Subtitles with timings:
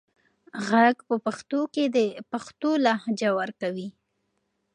[0.67, 1.97] غږ په پښتو کې د
[2.31, 3.87] پښتو لهجه ورکوي.